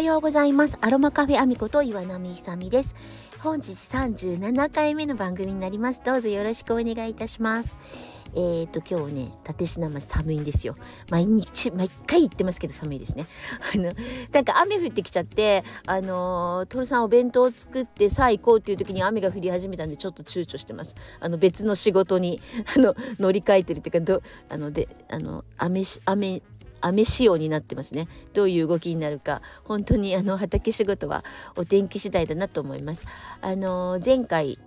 [0.00, 0.78] はようございます。
[0.80, 2.94] アロマカフェアミこと岩波ひさみです。
[3.40, 6.00] 本日37回目の番組になります。
[6.02, 7.76] どうぞよろしくお願いいたします。
[8.34, 10.74] えーと今日ね立品町寒いんですよ。
[11.10, 13.26] 毎日毎回言ってますけど寒いですね。
[13.74, 13.92] あの
[14.32, 20.96] なんか雨降ってきちゃってあのトルさんお弁当を作ってさあ行こうっていう時に雨が降り始めたんでちょっと躊躇してます。
[21.20, 22.40] あの別の仕事に
[22.74, 26.40] あの乗り換えてるっていうかどあのであの雨雨
[26.80, 28.08] 雨仕様になってますね。
[28.32, 29.42] どういう動きになるか。
[29.64, 31.24] 本当にあの畑仕事は
[31.56, 33.06] お天気次第だなと思います。
[33.40, 34.58] あの前回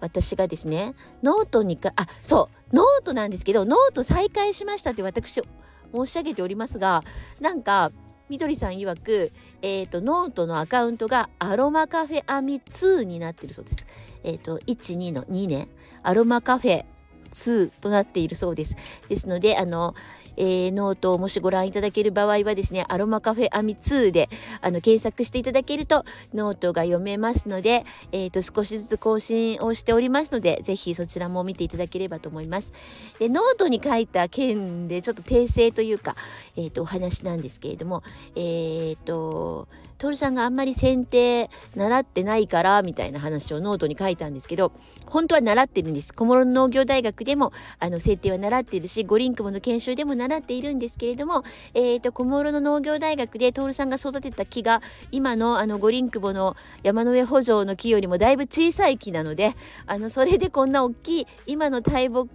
[0.00, 7.02] 私がですねノートにかあそうノートなんですけどノート再開しましたって私申し上げておりますが
[7.40, 7.90] なんか
[8.28, 9.32] みどりさん曰く、
[9.62, 13.86] えーと、ノートのアカウントがアロマカフェアミ2になってるそうです。
[14.22, 15.68] えっ、ー、と12の2ね。
[16.02, 16.84] アロマカフェ
[17.32, 18.76] 2となっているそうです。
[19.08, 19.94] ですのであの
[20.38, 24.28] えー、ノートをもしご覧いただける場合はですねアロマカフェアミ2で
[24.60, 32.72] あの検索していただけるとノートが読めますので、えーと、少しずつ更新をしておりますのでぜひそちらも見ていただければと思います。
[33.18, 36.14] でノートに書いた件でちょっと訂正というか、
[36.56, 38.04] えーと、お話なんですけれども
[38.36, 39.66] えっ、ー、と
[39.98, 44.72] 徹さんがあんまり剪定習ってないからみたいな話をノートに書いたんですけど
[45.06, 46.14] 本当は習ってるんです。
[46.14, 51.42] 小諸農業大学でもあの剪定は習っているし五輪雲の研修でも習っているんですけれども、
[51.74, 59.54] えーと、小諸の農業大学で徹さんが育てた木が今のあの五輪雲の山の上補助の木よりもだいぶ小さい木なので
[59.86, 62.28] あのそれでこんな大きい今の大木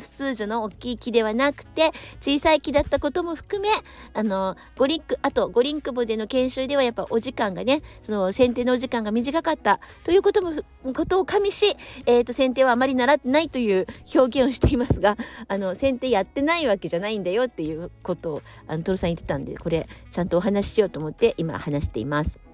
[0.00, 1.90] 普通樹の大きい木ではなくて
[2.20, 3.68] 小さい木だったことも含め
[4.14, 10.62] あの五輪あと五輪雲での研修ではやっぱお時間がねその剪定のお時間が短かったということも
[10.94, 15.16] ことを加味し、えーと、剪定はあまり習ってないという表現をしていますが
[15.48, 22.49] あの剪定やってないわけじゃないんだよっていうことをあのトロさん言ってたんでこれちゃんとお話ししようと思って今話しています。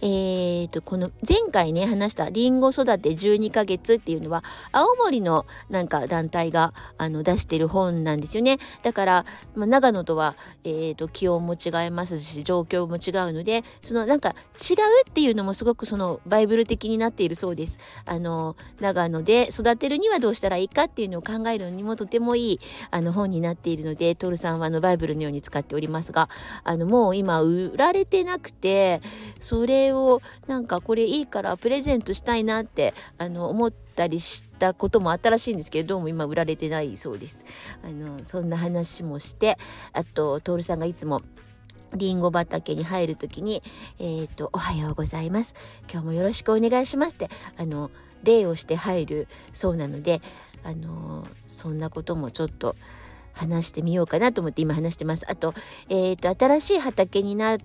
[0.00, 8.58] えーと、この前回ね話したりんご育て12ヶ月っていうのは青森のなんか団体があの出してる本なんですよね。
[8.82, 14.76] だから、まあ、長野とは、えーと、気温も違いますし状況も違うのでそのなんか違う
[15.08, 17.78] っていうのもすごくそのバイブル的になっているそうです。
[18.04, 26.28] あの長野で育てるにはどうしたらいいかっていうのを考えるのにもとてもいいあの本になっているのでトルさんはあのバイブルのように使っておりますが
[26.64, 29.00] あのもう今売られてなくて
[29.40, 37.44] それをなんかこれいいからプレゼントしたいなってあの思ったりしたこともあったらしいんですけどどうも今売られてないそうです。
[37.82, 39.58] あのそんな話もして
[39.92, 41.22] あと徹さんがいつも
[41.96, 43.62] りんご畑に入る時に
[43.98, 45.54] 「えーと、おはようございます
[45.90, 47.90] 今日もよろしくお願いします」ってあの
[48.24, 50.20] 礼をして入るそうなので
[50.64, 52.74] あのそんなこともちょっと
[53.32, 55.26] 話してみようかなと思って今話してます。
[55.28, 55.54] あと,、
[55.88, 57.58] えーと新しい畑になっ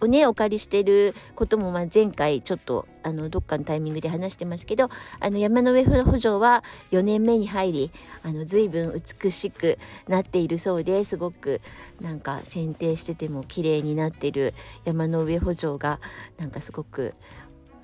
[0.00, 4.88] をねお借りしてることもまあ前回ちょっとあのどっかのタイミングで話してますけど
[5.20, 7.90] あの山の上補助は4年目に入り
[8.22, 9.78] あの随分美しく
[10.08, 11.60] なっているそうですごく
[12.00, 16.00] なんか剪定してても綺麗になってる山の上補助が
[16.38, 17.14] なんかすごく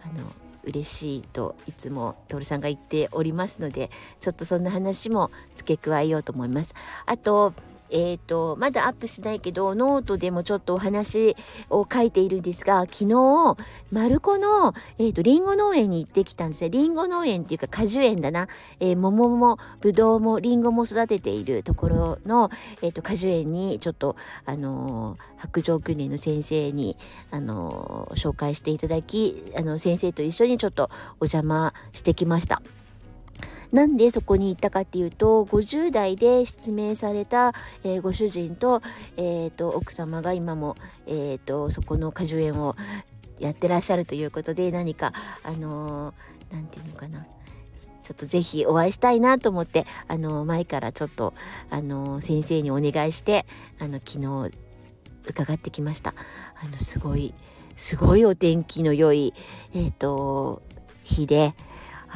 [0.02, 0.24] あの
[0.66, 3.90] 嬉しいといつも徹さんが言っておりますので
[4.20, 6.74] ちょっとそんな話も付け加えようと思います。
[7.06, 7.54] あと
[7.90, 11.36] えーと、まだアップしないけどノートでもちょっとお話
[11.70, 13.56] を書いているんですが昨日
[13.92, 18.48] マルコの、えーと、リンゴ農園に行ってきたんですねリンゴ農園っていうか果樹園だな、
[18.80, 22.50] えー、桃もぶどうもリンゴも育てているところの、
[22.82, 26.96] えーと、果樹園にちょっと、あの、白状訓練の先生に、
[27.30, 32.62] あの、紹介していただきあの先生と一緒にちょっとお邪魔してきました。
[33.72, 37.52] なんでそこに行ったかっていうと50代で失明された、
[37.84, 38.82] えー、ご主人と,、
[39.16, 42.76] えーと、奥様が今も、えーと、そこの果樹園を
[43.38, 45.12] やってらっしゃるということで何か
[45.42, 46.14] あの
[46.50, 47.26] 何、ー、て言うのかな。
[48.02, 51.34] ちょっとぜひお会いしたいなと思ってあの前からちょっと
[51.70, 53.46] あの先生にお願いして
[53.80, 54.54] あの昨日
[55.26, 56.14] 伺ってきました。
[56.62, 57.34] あのすごい
[57.74, 59.34] すごいお天気の良い
[59.74, 60.62] えっ、と
[61.02, 61.54] 日で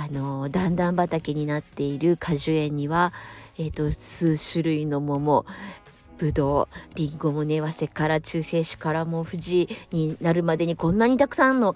[0.01, 3.13] あの段々畑になっている果樹園には、
[3.59, 5.45] えーと、数種類の桃
[6.17, 11.75] ぶどうりんごもね早生から中性種からも富士になるまでにこんなにたくさんの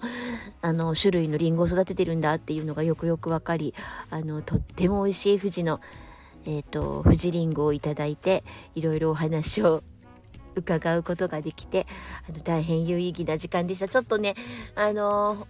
[0.63, 3.75] あの種類のりんごを育ててるんだっていうのがよくよく分かり
[4.09, 5.79] あのとっても美味しい富士の、
[6.45, 8.43] えーと、富士りんごをいただいて
[8.73, 9.83] いろいろお話を
[10.55, 11.85] 伺うことができて
[12.27, 13.87] あの大変有意義な時間でした。
[13.87, 14.35] ちょっとね
[14.75, 15.47] あの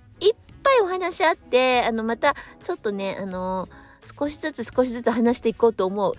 [0.76, 2.34] いお話あってあのまた
[2.64, 3.68] ちょっとねあの
[4.18, 6.14] 少しずつ少しずつ話していこうと思う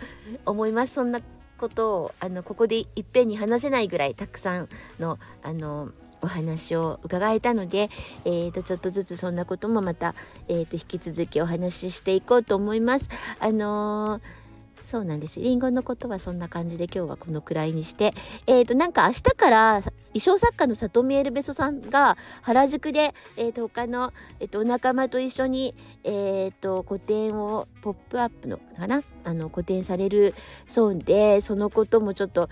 [0.45, 1.21] 思いますそんな
[1.59, 4.69] ことをあのここでいっぺんに話せないぐらいたくさん
[4.99, 5.91] のあの
[6.23, 7.91] お話を伺えたので、
[8.25, 10.15] えー、とちょっとずつそんなこともまた、
[10.49, 13.09] えー、と引き続きお話ししていこうと思います。
[13.39, 14.47] あのー
[14.87, 15.41] そうなんです。
[15.41, 18.15] リンゴのことはそんな感じで今日はこのくらいにして、
[18.47, 19.83] えっ、ー、となんか明日から
[20.17, 25.75] 衣装作家の里見エルベソさんが原宿で、えー、と他の、えー、とお仲間と一緒に、
[26.05, 30.35] えー、と個展をポップアップのかなあの個展される
[30.67, 32.49] そうでそのこともちょっと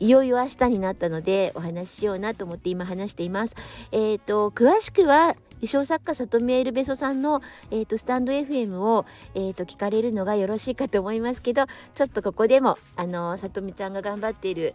[0.00, 3.56] いよいよ明日になったのでお話ししようなと思って今話しています。
[3.90, 14.74] えっ、ー、と詳しくは衣装作家里見エルベソさんの、えーと、スタンド FM を、えーと、聞かれるのがよろしいかと思いますけどちょっとここでもあの里見ちゃんが頑張っている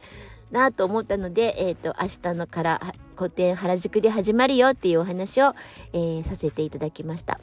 [0.51, 2.81] なと思ったので、えーと、明日のから
[3.17, 5.55] 古典原宿で始まるよっていうお話を、
[5.93, 7.39] えー、させていただきました。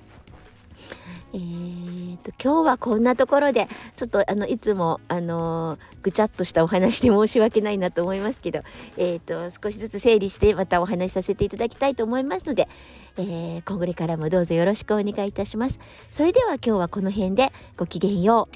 [1.32, 8.62] えーと、今日はこんなところでちょっとあのいつも、あのぐちゃっとしたお話で申し訳ないなと思いますけど、
[8.96, 12.68] えーと、少しずつ整理してまたお話しさせていただきたいと思いますので、
[13.16, 15.78] えー、今後からもどうぞよろしくお願いいたします。
[16.10, 18.48] それでは今日はこの辺でごきげんよ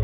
[0.00, 0.03] う。